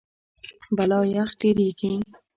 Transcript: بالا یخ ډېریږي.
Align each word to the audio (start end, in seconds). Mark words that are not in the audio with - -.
بالا 0.75 0.99
یخ 1.15 1.29
ډېریږي. 1.39 1.91